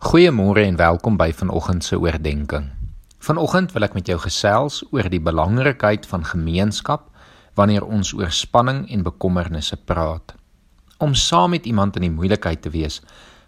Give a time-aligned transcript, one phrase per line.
[0.00, 2.70] Goeiemôre en welkom by vanoggend se oordeenking.
[3.20, 7.02] Vanoggend wil ek met jou gesels oor die belangrikheid van gemeenskap
[7.60, 10.32] wanneer ons oor spanning en bekommernisse praat.
[11.04, 13.02] Om saam met iemand in die moeilikheid te wees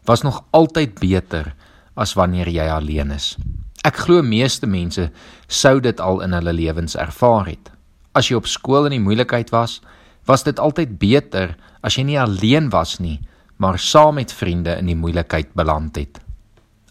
[0.05, 1.55] was nog altyd beter
[1.97, 3.33] as wanneer jy alleen is.
[3.81, 5.07] Ek glo meeste mense
[5.49, 7.73] sou dit al in hulle lewens ervaar het.
[8.13, 9.81] As jy op skool in die moeilikheid was,
[10.29, 13.23] was dit altyd beter as jy nie alleen was nie,
[13.57, 16.22] maar saam met vriende in die moeilikheid beland het.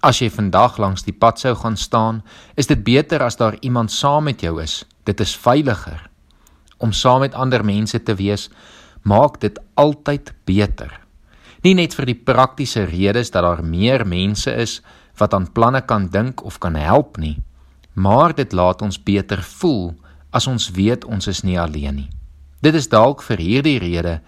[0.02, 2.24] As jy vandag langs die pad sou gaan staan,
[2.58, 4.82] is dit beter as daar iemand saam met jou is.
[5.06, 6.10] Dit is veiliger.
[6.82, 8.48] Om saam met ander mense te wees,
[9.06, 10.90] maak dit altyd beter.
[11.62, 14.80] Nie net vir die praktiese redes dat daar meer mense is
[15.22, 17.38] wat aan planne kan dink of kan help nie,
[17.94, 19.92] maar dit laat ons beter voel
[20.34, 22.10] as ons weet ons is nie alleen nie.
[22.66, 24.22] Dit is dalk vir hierdie rede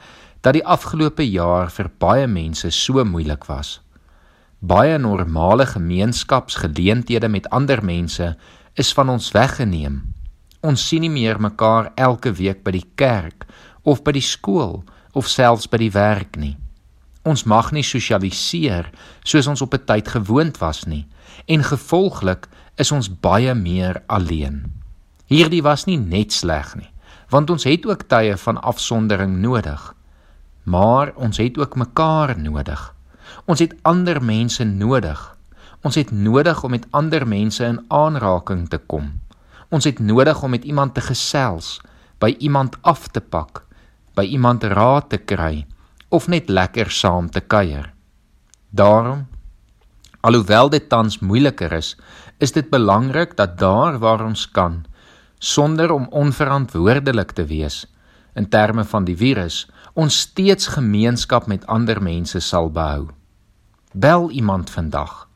[0.45, 3.80] dat die afgelope jaar vir baie mense so moeilik was
[4.63, 8.30] baie normale gemeenskapsgeleenthede met ander mense
[8.80, 9.97] is van ons weggeneem.
[10.64, 13.44] Ons sien nie meer mekaar elke week by die kerk
[13.83, 16.55] of by die skool of selfs by die werk nie.
[17.28, 18.88] Ons mag nie sosialiseer
[19.28, 21.08] soos ons op 'n tyd gewoond was nie
[21.48, 24.72] en gevolglik is ons baie meer alleen.
[25.27, 26.92] Hierdie was nie net sleg nie,
[27.30, 29.94] want ons het ook tye van afsondering nodig.
[30.64, 32.94] Maar ons het ook mekaar nodig.
[33.45, 35.20] Ons het ander mense nodig.
[35.84, 39.12] Ons het nodig om met ander mense in aanraking te kom.
[39.70, 41.81] Ons het nodig om met iemand te gesels,
[42.20, 43.66] by iemand af te pak,
[44.16, 45.66] by iemand raad te kry
[46.14, 47.89] of net lekker saam te kuier.
[48.70, 49.26] Daarom
[50.23, 51.95] alhoewel dit tans moeiliker is,
[52.39, 54.86] is dit belangrik dat daar waar ons kan,
[55.39, 57.84] sonder om onverantwoordelik te wees
[58.34, 63.11] in terme van die virus, ons steeds gemeenskap met ander mense sal behou.
[63.94, 65.27] Bel iemand vandag.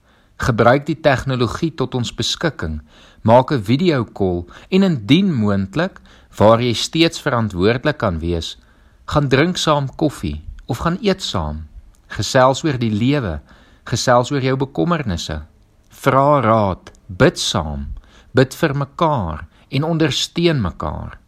[0.41, 2.80] Gebruik die tegnologie tot ons beskikking.
[3.22, 6.02] Maak 'n video-kol en indien moontlik,
[6.38, 8.57] waar jy steeds verantwoordelik kan wees,
[9.06, 11.68] gaan drink saam koffie of gaan eet saam.
[12.07, 13.41] Gesels oor die lewe,
[13.85, 15.45] gesels oor jou bekommernisse.
[15.89, 17.94] Vra raad, bid saam,
[18.31, 21.19] bid vir mekaar en ondersteun mekaar.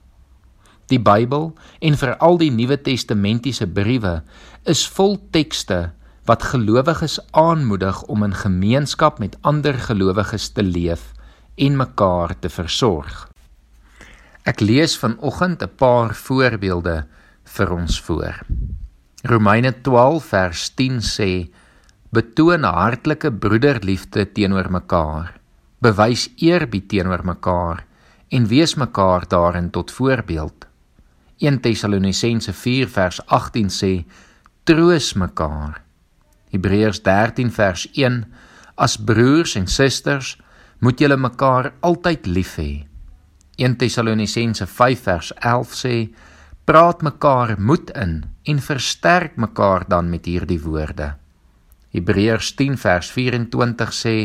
[0.87, 4.23] Die Bybel en veral die Nuwe Testamentiese briewe
[4.65, 5.91] is vol tekste
[6.29, 11.11] wat gelowiges aanmoedig om in gemeenskap met ander gelowiges te leef
[11.57, 13.25] en mekaar te versorg.
[14.45, 17.07] Ek lees vanoggend 'n paar voorbeelde
[17.55, 18.35] vir ons voor.
[19.23, 21.49] Romeine 12 vers 10 sê:
[22.11, 25.33] Betoon hartlike broederliefde teenoor mekaar.
[25.81, 27.85] Bewys eerbied teenoor mekaar
[28.29, 30.67] en wees mekaar daarin tot voorbeeld.
[31.37, 34.05] 1 Tessalonisense 4 vers 18 sê:
[34.63, 35.88] Troos mekaar.
[36.49, 38.23] Hebreërs 13 vers 1
[38.79, 40.37] As broers en susters
[40.79, 42.85] moet julle mekaar altyd lief hê.
[43.59, 45.95] 1 Tessalonisense 5 vers 11 sê
[46.63, 51.09] praat mekaar moed in en versterk mekaar dan met hierdie woorde.
[51.91, 54.15] Hebreërs 10 vers 24 sê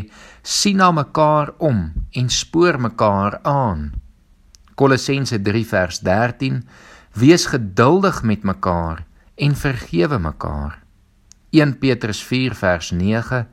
[0.43, 3.91] sien na mekaar om en spoor mekaar aan.
[4.79, 6.63] Kolossense 3 vers 13
[7.19, 9.03] wees geduldig met mekaar
[9.35, 10.84] en vergewe mekaar.
[11.55, 13.45] 1 Petrus 4 vers 9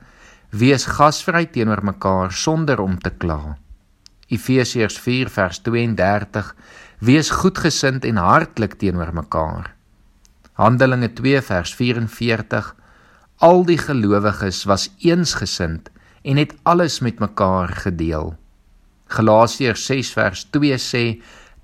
[0.49, 3.59] Wees gasvry teenoor mekaar sonder om te kla.
[4.33, 6.49] Efesiërs 4 vers 32
[7.05, 9.69] Wees goedgesind en hartlik teenoor mekaar.
[10.57, 12.73] Handelinge 2 vers 44
[13.37, 15.93] Al die gelowiges was eensgesind
[16.25, 18.33] en het alles met mekaar gedeel.
[19.13, 21.05] Galasiërs 6 vers 2 sê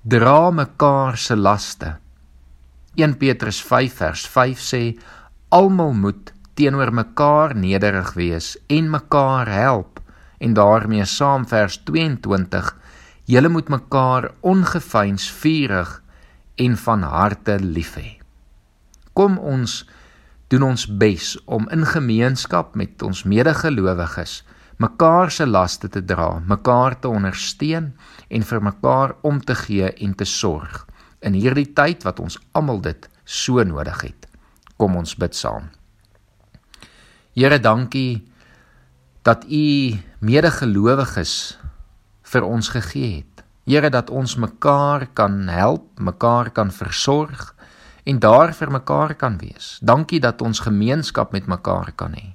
[0.06, 1.96] dra mekaar se laste.
[2.94, 4.84] 1 Petrus 5 vers 5 sê
[5.48, 10.00] almal moet teenoor mekaar nederig wees en mekaar help.
[10.38, 12.76] En daarmee saam vers 22
[13.24, 16.02] julle moet mekaar ongeveins vurig
[16.54, 18.18] en van harte lief hê.
[19.12, 19.82] Kom ons
[20.48, 24.42] doen ons bes om in gemeenskap met ons medegelowiges
[24.78, 27.90] mekaar se laste te dra mekaar te ondersteun
[28.28, 30.86] en vir mekaar om te gee en te sorg
[31.20, 34.27] in hierdie tyd wat ons almal dit so nodig het
[34.78, 35.72] Kom ons bid saam.
[37.34, 38.22] Here, dankie
[39.26, 41.58] dat U medegelowiges
[42.32, 43.44] vir ons gegee het.
[43.68, 47.52] Here dat ons mekaar kan help, mekaar kan versorg
[48.08, 49.76] en daar vir mekaar kan wees.
[49.82, 52.32] Dankie dat ons gemeenskap met mekaar kan hê.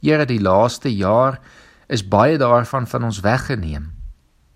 [0.00, 1.38] Here, die laaste jaar
[1.86, 3.90] is baie daarvan van ons weggeneem.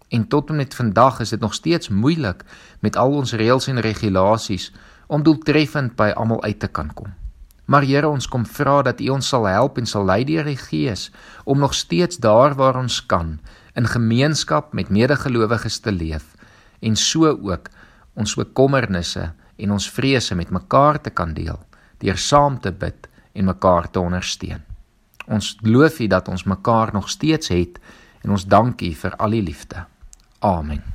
[0.08, 2.44] En tot en met vandag is dit nog steeds moeilik
[2.80, 4.72] met al ons reëls en regulasies
[5.14, 7.12] om doeltreffend by almal uit te kan kom.
[7.64, 10.58] Maar Here, ons kom vra dat U ons sal help en sal lei deur die
[10.60, 11.08] Gees
[11.44, 13.38] om nog steeds daar waar ons kan
[13.74, 16.34] in gemeenskap met medegelowiges te leef
[16.84, 17.70] en so ook
[18.14, 21.58] ons bekommernisse en ons vrese met mekaar te kan deel
[22.04, 24.60] deur saam te bid en mekaar te ondersteun.
[25.26, 27.80] Ons loof U dat ons mekaar nog steeds het
[28.22, 29.86] en ons dank U vir al die liefde.
[30.44, 30.93] Amen.